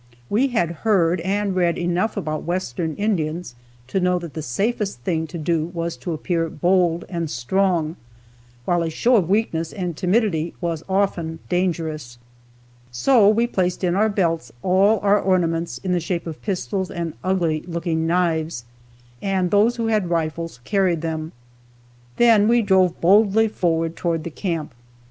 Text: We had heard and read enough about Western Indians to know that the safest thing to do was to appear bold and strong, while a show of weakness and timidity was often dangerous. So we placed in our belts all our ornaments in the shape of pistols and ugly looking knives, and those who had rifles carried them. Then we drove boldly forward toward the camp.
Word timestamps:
We 0.31 0.47
had 0.47 0.71
heard 0.81 1.19
and 1.21 1.55
read 1.55 1.77
enough 1.77 2.17
about 2.17 2.41
Western 2.41 2.95
Indians 2.95 3.53
to 3.85 3.99
know 3.99 4.17
that 4.17 4.33
the 4.33 4.41
safest 4.41 5.01
thing 5.01 5.27
to 5.27 5.37
do 5.37 5.65
was 5.75 5.95
to 5.97 6.11
appear 6.11 6.49
bold 6.49 7.05
and 7.07 7.29
strong, 7.29 7.97
while 8.65 8.81
a 8.81 8.89
show 8.89 9.15
of 9.15 9.29
weakness 9.29 9.71
and 9.71 9.95
timidity 9.95 10.55
was 10.59 10.81
often 10.89 11.37
dangerous. 11.49 12.17
So 12.89 13.29
we 13.29 13.45
placed 13.45 13.83
in 13.83 13.93
our 13.93 14.09
belts 14.09 14.51
all 14.63 14.99
our 15.03 15.21
ornaments 15.21 15.77
in 15.83 15.91
the 15.91 15.99
shape 15.99 16.25
of 16.25 16.41
pistols 16.41 16.89
and 16.89 17.13
ugly 17.23 17.63
looking 17.67 18.07
knives, 18.07 18.65
and 19.21 19.51
those 19.51 19.75
who 19.75 19.85
had 19.85 20.09
rifles 20.09 20.61
carried 20.63 21.01
them. 21.01 21.31
Then 22.17 22.47
we 22.47 22.63
drove 22.63 22.99
boldly 23.01 23.47
forward 23.47 23.95
toward 23.95 24.23
the 24.23 24.31
camp. 24.31 24.73